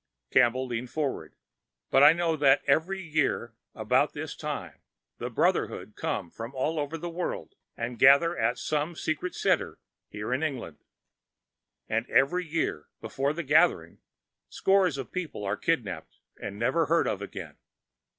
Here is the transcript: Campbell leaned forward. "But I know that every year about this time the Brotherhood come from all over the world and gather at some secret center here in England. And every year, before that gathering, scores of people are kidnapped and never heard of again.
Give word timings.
Campbell 0.31 0.65
leaned 0.65 0.89
forward. 0.89 1.35
"But 1.91 2.01
I 2.01 2.11
know 2.11 2.35
that 2.35 2.63
every 2.65 3.03
year 3.03 3.53
about 3.75 4.13
this 4.13 4.35
time 4.35 4.79
the 5.19 5.29
Brotherhood 5.29 5.93
come 5.95 6.31
from 6.31 6.55
all 6.55 6.79
over 6.79 6.97
the 6.97 7.07
world 7.07 7.53
and 7.77 7.99
gather 7.99 8.35
at 8.35 8.57
some 8.57 8.95
secret 8.95 9.35
center 9.35 9.77
here 10.09 10.33
in 10.33 10.41
England. 10.41 10.79
And 11.87 12.09
every 12.09 12.47
year, 12.47 12.87
before 12.99 13.31
that 13.33 13.43
gathering, 13.43 13.99
scores 14.49 14.97
of 14.97 15.11
people 15.11 15.43
are 15.43 15.55
kidnapped 15.55 16.17
and 16.35 16.57
never 16.57 16.87
heard 16.87 17.05
of 17.07 17.21
again. 17.21 17.57